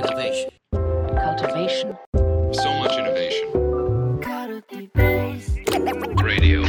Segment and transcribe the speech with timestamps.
[0.00, 0.48] Innovation.
[0.72, 1.94] cultivation,
[2.52, 3.52] So much innovation.
[6.24, 6.62] Radio.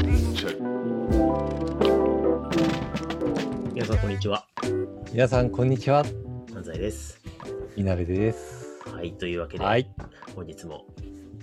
[3.74, 4.46] 皆さん、こんにちは。
[5.14, 6.04] 皆さん、こんにちは。
[6.54, 7.22] 安西です。
[7.78, 8.68] いなべです。
[8.94, 9.90] はい、というわけで、はい。
[10.36, 10.86] 本日も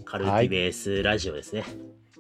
[0.05, 1.65] カルティベースラジオですね。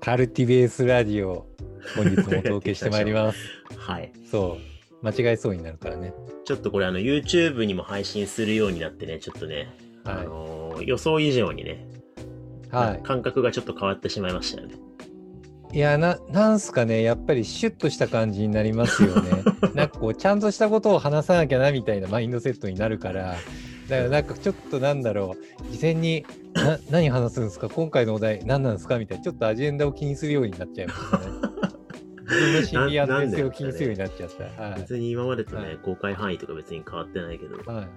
[0.00, 1.46] カルティベースラジオ、
[1.94, 3.38] 本日もお届けしてまいります。
[3.76, 4.12] はい。
[4.30, 4.77] そう。
[5.02, 6.12] 間違えそうになるからね。
[6.44, 9.68] ちょっとこれ、あの、YouTube にも配信するようになってね、ちょっとね、
[10.04, 11.86] はいあのー予想以上にね、
[12.70, 14.74] は感覚がちょっと変わってしまいましたよね。
[15.72, 15.76] い。
[15.76, 19.30] いや、な、なんすかね、やっぱりシュッとした感じになりますよね。
[19.74, 23.36] なんかこう、ちゃんとしたことを話さなきゃな、みたいなマインドセットになるから、
[23.88, 25.34] だからなんかちょっとなんだろ
[25.68, 27.68] う、事前に、な、何話すんですか？
[27.68, 28.98] 今回のお題何なんですか？
[28.98, 31.24] みたいな、ちょっとアジェンダを気にするようになっちゃいましたね。
[32.28, 34.62] 自分の心理安全性を気にするようになっちゃった。
[34.62, 34.80] はい。
[34.80, 37.88] 別に今までとね、はい公開範囲とか別に変わってないけど、不思はい。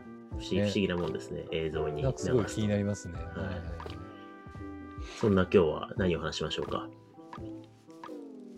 [0.41, 3.15] 議,、ね不思議なもんですね、映像にすごいす気になりますね。
[3.15, 3.25] はい
[5.19, 6.87] そんな今日は何を話しましょうか？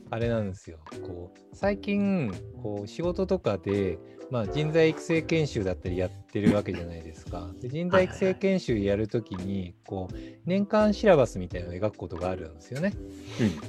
[0.09, 0.77] あれなんですよ。
[1.01, 3.97] こう最近こう仕事とかで、
[4.29, 7.49] まあ、人材育成研修だったりやってるわけじゃないですか。
[7.59, 12.93] で人材育成研修やるときにこう年間シラバスみたいなのを描くことがあるんですよね。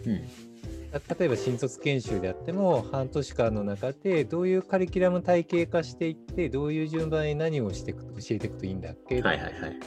[0.05, 0.54] うん、うん。
[1.19, 9.79] 例えば新卒研修であっても半年間の中でどういうカリキュラム体系化していってどういう順番に何をしていく教えていくといいんだっけはいはいはい。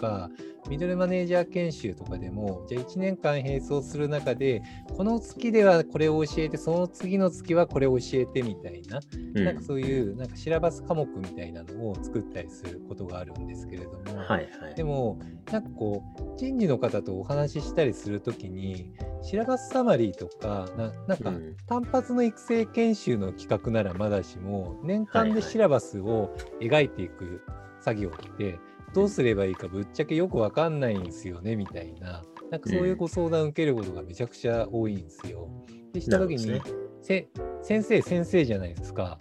[0.70, 4.62] ミドルマネージャー研修とかでもじゃあ1年間並走する中で
[4.96, 9.00] この月ではこれを教えてその次の月はこれを教えてみたいな,、
[9.36, 9.46] うん。
[9.46, 14.76] なんかそういうなんかシラバス科目みたいなのを作ったりすることがあるんですけれども、はいはい。
[14.76, 15.20] でも
[15.52, 21.56] なんかこう人事の方とお話ししたりするときにシラバスサマリーとかななんかうん。
[21.68, 25.42] 単発の育成研修の企画ならまだしも年間はいはい。
[25.42, 27.42] でシラバスを描いていく
[27.80, 28.60] 作業って
[28.98, 35.48] どうすればいいかぶっちゃけよくわかんないんですよねみたいななんかそういうご相談を受けることがめちゃくちゃ多いんですよ。
[35.94, 36.70] でした時に、なるほ
[37.04, 37.30] せ
[37.62, 39.20] 先生先生じゃないですか。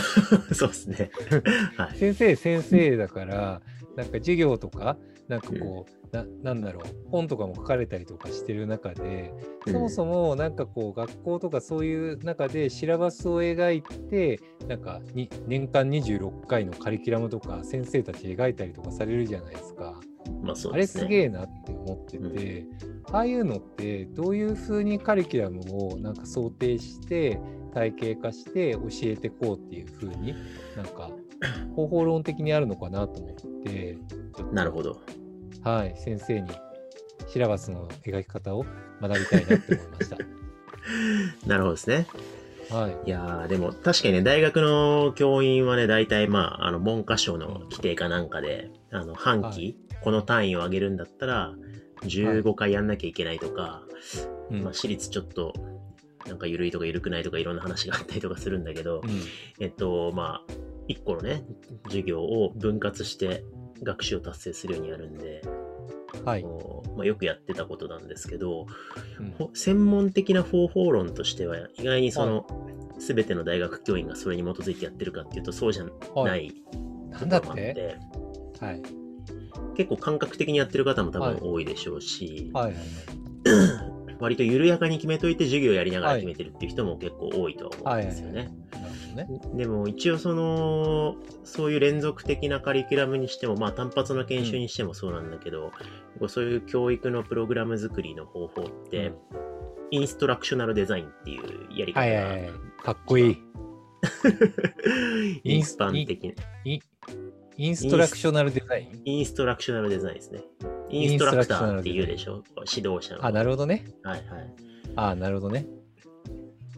[0.54, 1.10] そうですね。
[1.76, 1.98] はい。
[1.98, 3.60] 先生先生だから
[3.96, 4.96] なんか授業とか
[5.28, 9.32] なんかこう、ななんだろう本とかも書かれたりとかしてる中で
[9.66, 20.00] そもそもなんかこう学校とかそういう中でシラバスを描いてなんかに年間26回のカリキュラムとか先生たち描いたりとかされるじゃないですか。
[20.42, 21.02] まあそうあれですね。
[21.02, 22.66] すげえなって思ってて、
[23.12, 25.60] ああいうのってどういうふうにカリキュラム
[25.92, 27.38] をなんか想定して
[27.74, 30.34] 体系化して教えてこうっていうふうに
[30.76, 31.10] なんか
[31.74, 33.98] 方法論的にあるのかなと思って
[34.52, 35.00] なるほど。
[35.62, 36.50] はい先生に
[37.28, 38.64] シラバスの描き方を
[39.00, 40.16] 学びたいなって思いました。
[41.46, 42.06] なるほどですね。
[42.70, 51.54] はいいやー、でも確かにね、大学の教員はね、大体まあ、あの、文科省の規定かなんかで、あの、半期、はこの単位を上げるんだったら、
[52.02, 53.82] 15回やんなきゃいけないとか、
[54.50, 55.54] うんまあ、私立ちょっと、
[56.26, 59.10] なんか緩いとか緩くないとかいろんな話があったりとかするんだけど、うん
[59.60, 60.52] えっと、まあ、
[60.88, 61.44] 一個のね、
[61.84, 63.44] 授業を分割して
[63.82, 65.42] 学習を達成するようにやるんで、
[66.24, 66.42] はい。
[66.96, 68.66] まあ、よくやってたことなんですけど、
[69.20, 69.30] うん。
[69.32, 72.46] ほ専門的な方法論としては意外にその、
[72.98, 76.62] 全ての大学教員がそれに基づいてやってるかっていうとそうじゃはないい。
[77.10, 77.74] なんだって？
[77.74, 77.96] て
[78.60, 78.82] はい。
[79.76, 82.64] 結構感覚的にやってる方も多はい分多いでしょうし、はい。
[82.66, 82.74] はい。
[84.18, 88.32] 割と緩やかに決めといて授業やりながら決めてるっていう人も結構多いとは思うんですよね。
[88.32, 88.67] なるほど
[89.24, 89.40] ね。
[89.54, 95.72] でも一応そのそういう連続的なカリキュラムにしてもまあ単発の研修にしてもそうなんだけど、
[96.28, 99.14] そういう教育のプログラム作りの方法って、うん
[99.90, 101.42] インストラクショナルデザインっていう
[101.74, 102.50] やり方が、はいはいはい。
[102.82, 103.38] かっこいい。
[105.44, 106.34] インス一般的な
[106.66, 106.78] イ
[107.56, 109.00] インストラクショナルデザイン？
[109.06, 110.42] インストラクショナルデザインですね。
[110.90, 112.44] インストラクターって言うでしょ？
[112.70, 113.24] 指導者の。
[113.24, 113.86] あ、なるほどね。
[114.02, 114.54] はいはい。
[114.96, 115.66] あ、なるほどね。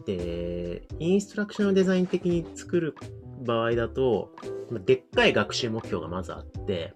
[0.05, 2.95] で、インストラクショナルデザイン的に作る
[3.45, 4.31] 場合だと、
[4.69, 6.93] まあでっかい学習目標がまずあって、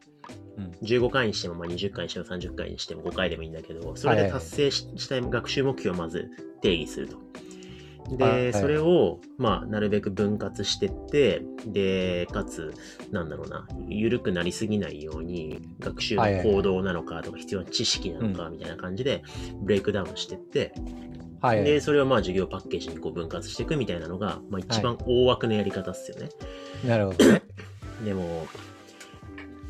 [0.57, 0.71] うん。
[0.87, 6.29] 15回にしても、まあ、20回にしても30回にしても5回でもいいんだけど、それで達成ししたい学習目標をまず
[6.61, 7.17] 定義すると。
[8.09, 12.73] で、それを、まあ、なるべく分割してって、で、かつ、
[13.11, 19.23] なんだろうな、緩くなりすぎないように、学習の行動なのかとか、必要な知識なのかみたいな感じで、
[19.61, 20.73] ブレイクダウンしてって、
[21.45, 21.65] はいはい。
[21.65, 26.29] で、それをまあ授業パッケージにこう分割していくみたいなのが、まあ一番大枠のやり方っすよね。
[26.85, 27.41] なるほどね。
[28.03, 28.47] でも、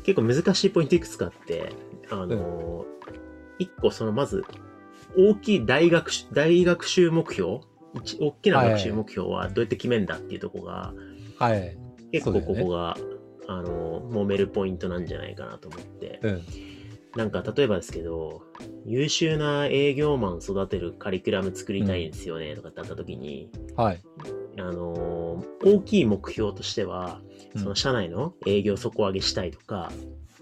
[0.04, 1.72] 結構難しいポイントいくつかあって、
[2.10, 2.84] あの、
[3.58, 4.44] 一個そのまず、
[5.16, 7.60] 大きい大学し、大学習目標
[7.94, 10.92] 一大きな学習目標はどうやって決めんだっていうとこが、
[11.38, 11.76] はい。
[12.12, 12.96] 結構ここが
[13.48, 16.20] あの、揉めるポイントなんじゃないかなと思って。
[16.22, 16.42] うん。
[17.16, 18.42] なんか、例えばですけど、
[18.84, 24.00] 優秀な営業マン育てるカリキュラム作りたいんですよね、とかってあった時に、はい。
[24.58, 27.20] あのー大きい目標としては、
[27.54, 29.90] うんその社内の営業底上げしたいとか、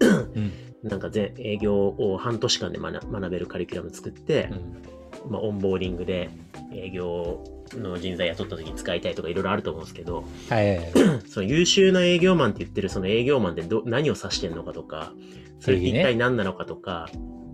[0.01, 0.51] うん。
[0.83, 4.94] なんかぜ営業を半年間で学学べるカリキュラム作って、うん
[5.29, 6.29] まあ、オンボーディングで
[6.73, 7.43] 営業
[7.73, 10.91] の人材雇った時に使いたいとかいろいろあると思うんですけど、はいはいはい。
[11.27, 15.13] その優秀な営業マンって言ってるその営業マンってど何を指してんのかとか、
[15.59, 17.09] それって一体何なのかとか、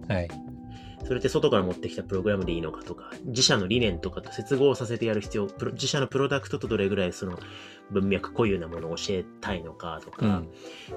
[0.08, 0.30] はい。
[1.04, 7.40] それって外から持ってきたプログラムでいいのかとか、自社の理念とかと接合させてやる必要、自社のプロダクトとどれぐらいその
[7.90, 10.50] 文脈固有なものを教えたいのかとか、うん。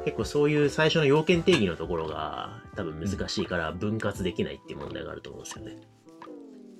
[0.04, 5.78] 結構そういう最初の要件定義のところが多分難しいから分割できないっていう問題があると思うんですよね。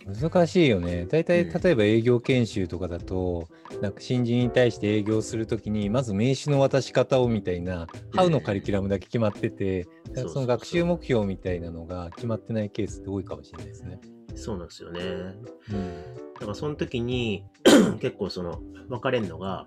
[0.06, 1.06] 難しいよね。
[1.06, 3.48] 大体、うん例えば営業研修とかだと、
[3.80, 14.00] なんか新人に対して営業するときに、まず名刺の渡し方をみたいな、ハウのカリキュラムだけ決まってて、そうそうそうその学習目標みたいなのが決まってないケースって多いかもしれないですね。
[14.34, 15.00] そうなんですよね。
[15.00, 16.14] うん。
[16.34, 17.44] だからその時に
[18.00, 19.66] 結構その分かれるのが、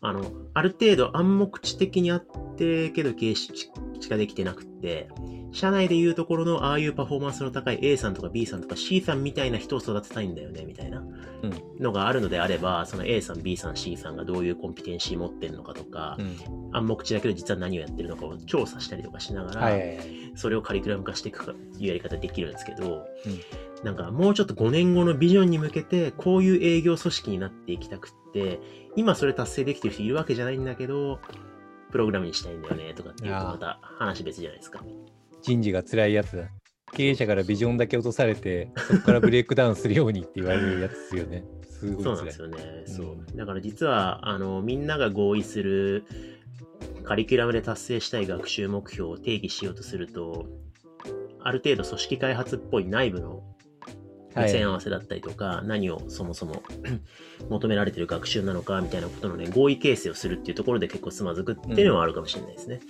[0.00, 0.24] あの、
[0.54, 2.26] ある程度暗黙知的にあっ
[2.56, 3.70] てけど形式
[4.08, 5.08] ができてなくって、
[5.52, 11.04] 社内でいうところのああいうパフォーマンスの高い A さんとか B さんとか C さんみたいな人を育てたいんだよね、みたいな
[11.78, 16.36] のがあるのであれば、その A さん、B さん、C さんがどういうコンピテンシー持ってるのかとか、うん。
[16.72, 20.32] 暗黙知だけど実は何をやってるのかを調査したりとかしながら、はいはいはい。
[20.34, 23.06] それをカリキュラム化していくかいうやり方できるんですけど、
[23.84, 28.60] なんかもうちょっと5年後のビジョンに向けてこういう営業組織になっていきたくって、
[28.96, 31.18] 今それ達成できてる人いるわけじゃないんだけど、
[31.92, 34.82] プログラムにしたいんだよねとかっていうとまた話別じゃないですか。
[35.42, 36.48] 人事が辛いやつだ。
[36.92, 41.44] 経営者からビジョンだけ落とされて、そこからブレイクダウンするようにって言われるやつですよね。
[41.68, 42.04] すごい。
[42.04, 42.56] そうなんですよね。
[42.86, 46.04] そううんだから実は、あの、みんなが合意する
[47.04, 50.46] カリキュラムで達成したい学習目標を定義しようとすると、
[51.40, 53.42] ある程度組織開発っぽい内部の
[54.34, 56.62] 目線合わせだったりとか、何をそもそも
[57.48, 62.80] 求められてる学習なのかみたいなことのね、合意形成をするっていうところで結構つまずくっていうのはあるかもしれないですね。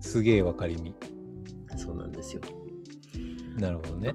[0.00, 0.94] すげえ分かりみ。
[1.76, 2.42] そうなんですよ。
[3.58, 4.14] なるほどね。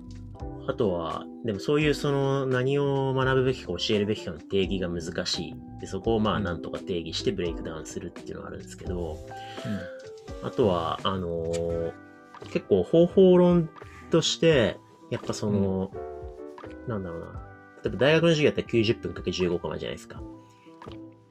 [0.68, 5.56] あとは、でもそういうその何を学ぶべきか教えるべきかの定義が難しい。
[5.80, 9.18] でそこをまあうんなんとか定義してブレイクダウンするっていうのがあるんですけど、
[10.44, 11.94] あとは、あのー
[12.50, 13.70] 結構方法論
[14.12, 14.78] として、
[15.10, 15.92] やっぱその、
[16.88, 17.48] なんだろうな。
[17.84, 20.22] 例えば大学の授業やったら90分かけ15コマじゃないですか。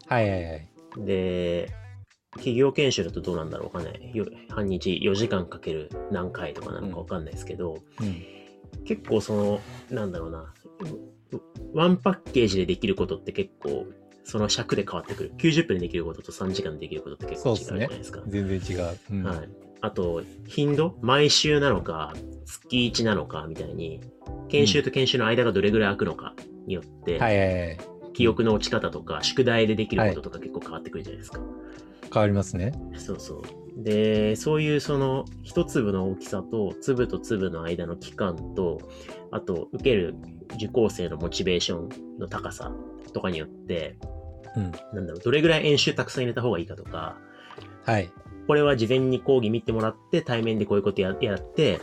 [0.09, 0.69] はいはいはい。
[0.99, 1.73] で、
[2.35, 4.11] 企業研修だとどうなんだろうわかんない。
[4.15, 8.25] よ半日4時間かける何回とかなのかわかんないですけど、うん。
[8.85, 9.61] 結構その、
[9.91, 10.53] なんだろうな、
[11.75, 13.87] ワンパッケージでできることって結構、
[14.25, 15.33] その尺で変わってくる。
[15.39, 18.23] 90分でできることと3時間でできることって結構違うじゃないですか。
[18.27, 18.99] 全然違う。
[19.11, 19.49] うんはい。
[19.83, 20.99] あと、頻度？
[21.01, 22.13] 毎週なのか、
[22.45, 24.01] 月1なのかみたいに、
[24.49, 26.35] 研修と研修の間がどれぐらい空くのか
[26.67, 27.79] によって、はいはいはい。
[28.13, 31.41] 記憶の落ち方とか、宿題でできることとか結構変わってくるじゃないですか。
[32.13, 32.73] 変わりますね。
[32.97, 33.43] そうそう。
[33.83, 38.79] で、そういうその一粒の大きさと粒と粒の間の期間と、
[39.31, 40.17] あと受ける
[40.57, 42.73] 受講生のモチベーションの高さ
[43.15, 43.97] とかによって、
[44.57, 44.73] うん。
[44.93, 47.17] なんだろう、どれぐらい演習たくさん入れた方がいいかとか、
[47.85, 48.11] はい。
[48.51, 51.81] これは事前に講義見てもらって、対面でこういうことややって、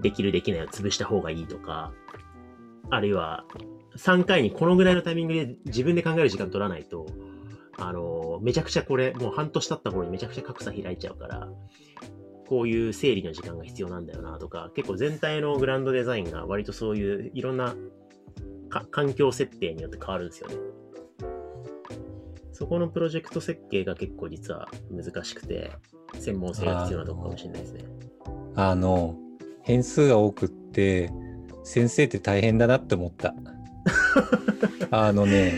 [0.00, 1.92] できるできないを潰した方がいいとか、
[2.90, 3.44] あるいは
[3.96, 7.06] 3回にこのぐらいのタイミングで自分で考える時間取らないと、
[7.78, 11.48] あの、めちゃくちゃこれ、もう半年経った頃にめちゃくちゃ格差開いちゃうから、
[12.48, 17.76] こういう整理の時間が必要なんだよなとか、結構全体のグランドデザインが割とそういういろんな
[18.90, 20.56] 環境設定によって変わるんですよね。
[22.62, 25.72] そこのプロジェクト設計が結構実は難しくて、
[26.20, 27.84] 専門性が必要なとこかもしれないですね。
[28.54, 29.16] あの、
[29.62, 31.10] 変数が多くって、
[31.64, 33.34] 先生って大変だなって思った。
[34.92, 35.54] あのね、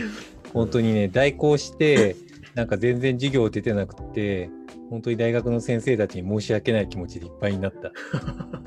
[0.51, 2.15] 本当にね、代行して、
[2.55, 4.49] なんか全然授業出てなくて、
[4.89, 7.91] 本当に大学の先生たちに申し訳ない気持ちでいっぱいになった。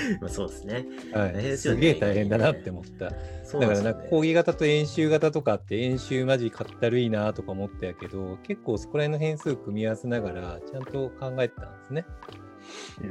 [0.20, 0.86] まあそうですね。
[1.12, 3.12] はい、ねすげえ大変だなって思った。
[3.44, 12.04] そうだからなんか講義型と演習型とかあって演習マジかったるいなとか思ったやけど結構そこら辺の変数組み合わせながらちゃんと考えてたんですね。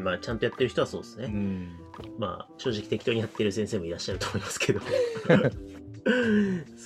[0.03, 1.25] まあちゃんとやってる人はそうですね。
[1.25, 1.69] うん。
[2.17, 4.79] まあ正直適当にやってる先生もいらっしゃると思いますけど。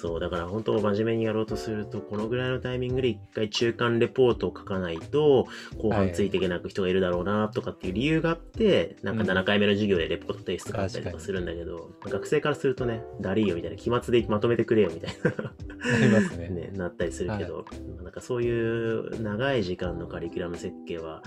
[0.03, 15.53] そう、だから本当真面目にやろうとすると、このぐらいのタイミングで一回中間レポートを書かないと、後半ついていけなく人がいるだろうなとかっていう理由があって、なんかうん7回目の授業でレポート提出があったりとかするんだけど、学生からするとね、だりーよみたいな、期末でまとめてくれよみたいな。
[15.86, 16.50] ありますね。
[16.51, 17.65] ね、なったりするけど、
[18.03, 21.24] なんかそういう長い時間のカリキュラム設計は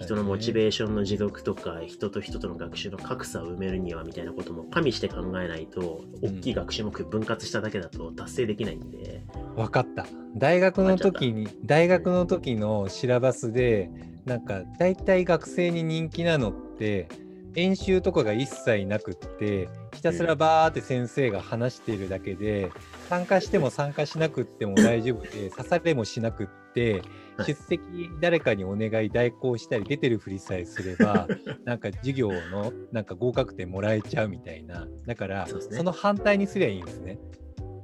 [0.00, 9.22] 人のモチベーションの持続とか人と人との学習の格差を埋めるにはみたいなことも加味して考えないと大きい学習目標分割しただけだと達成できないんで、
[9.56, 10.06] 分かった。
[10.36, 13.90] 大学の時に大学の時のシラバスで
[14.24, 17.08] なんか大体学生に人気なのって
[17.54, 22.72] 演習とかが一切なくってひたすらバーって先生が話しているだけで
[23.08, 27.02] 参加しても参加しなくっても大丈夫で 刺されもしなくって
[27.36, 27.46] はい。
[27.46, 27.80] 出席
[28.20, 31.28] 誰かにお願い代行したり出てるふりさえすれば
[31.64, 34.86] なんか授業のなんか合格点もらえちゃうみたいな。
[35.06, 37.18] だからその反対にすりゃいいんですね。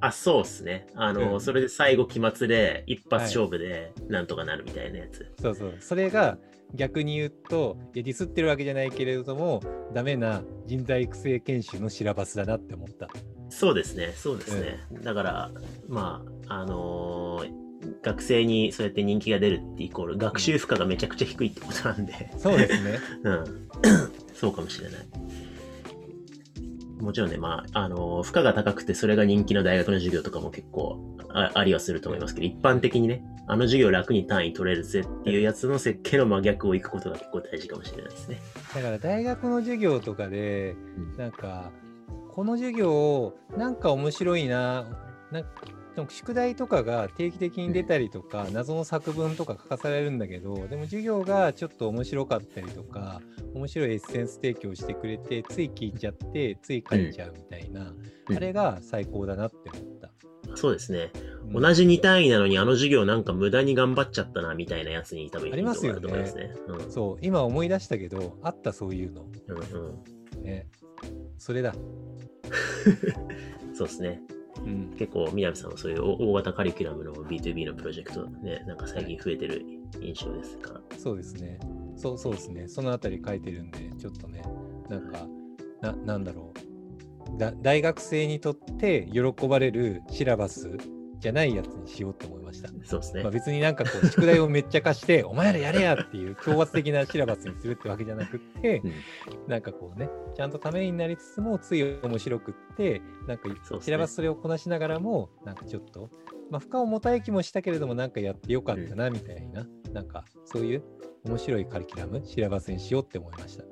[0.01, 0.87] あそうっすね。
[0.95, 1.41] あの、うん。
[1.41, 5.75] それで最後期末で一発勝負でなんとかなるみたいなやつ、そうそう。
[5.81, 6.39] それが
[6.75, 13.09] 逆に言うと、いやディスってるわけじゃないけれども、ダメな人材育成研修のシラバスだなって思った。
[13.49, 14.13] そうですね。
[14.17, 15.51] そうですね、だから
[15.89, 17.71] まああのー
[18.03, 22.99] 学生にそうやって人気が出るってイコール学習負荷がめちゃくちゃ低いってことなんで、そうですね。
[23.25, 23.45] うん、
[24.35, 25.01] そうかもしれない。
[27.01, 30.99] もちろんね、まあ、あの、負荷が高くて、それが人気の大学の授業とかも結構
[31.33, 38.41] あありはすると思いますけど、一般的にね、あの授業楽に単位取れるぜっていうやつの設計の真逆をいくことが結構大事かもしれないですね。
[38.75, 41.71] だから大学の授業とかで、うんなんか、
[42.33, 44.87] この授業、なんか面白いな、
[45.33, 45.51] なんか
[45.95, 53.21] でも宿題とかが定期的に出たりとか、謎の作文とか書かされるんだけど、でも授業がちょっと面白かったりとか、
[53.55, 57.97] 面白いエッセンス提供してくれて、つい聞いちゃって、つい書いちゃうみたいな、うん
[58.33, 60.13] あれが最高だなって思った。
[60.55, 61.11] そうですね。
[61.15, 66.93] うん同じ2単位なのに、あの授業なんか無駄に頑張っちゃったな、みたいなやつに多分ありますよねいいところだと思いますね。
[66.93, 69.27] そう、今思い出したけど、あったそういうの。
[69.49, 69.57] うん。
[69.57, 69.65] うん
[70.37, 70.43] うん。
[70.45, 70.69] ね。
[71.39, 71.75] それだ。
[73.75, 74.23] そうですね。
[74.65, 74.95] うん。
[74.99, 79.65] 結構、南さんはそういう大大型カリキュラムの B2B のプロジェクトね、なんか最近増えてる
[80.01, 80.75] 印象ですか？
[80.75, 80.81] ら。
[80.99, 81.59] そうですね。
[81.97, 82.69] そうそうですね。
[82.69, 84.43] そのあたり書いてるんで、ちょっとね、
[84.89, 85.27] なんか、
[85.81, 86.53] ななんだろ
[87.35, 87.53] うだ。
[87.63, 90.77] 大学生にとって喜ばれるシラバス
[91.21, 92.69] じゃないやつにしようと思いました。
[92.85, 93.31] そうですねまあ、。
[93.31, 98.93] 別になんかこう、宿題をめっちゃ貸して、 お前らやれやっていう強圧的なシラバスにするってわけじゃなくって、うん
[99.47, 103.49] なんかこうね、ちゃんとためになりつつも、つい面白くって、なんか
[103.81, 106.11] シラバスそれをこなしながらも、なんかちょっと、
[106.51, 110.83] まあ、負荷を持たい気もしたけれども、なんかやってよかったな、みたいな、なんかそういう
[111.25, 113.65] 面白いカリキュラム、シラバスにしようって思いました。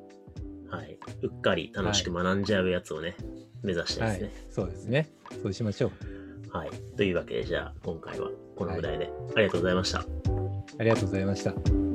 [0.76, 0.98] はい。
[1.22, 3.16] うっかり楽しく学んじゃうやつをね、
[3.62, 5.08] 目指したいはいですね。、そうですね。
[5.42, 6.17] そうしましょう。
[6.58, 6.70] はい。
[6.96, 10.00] というわけで、じゃあ、今回はこのぐらいで、ありがとうございました。
[10.00, 11.88] ありがとうございました。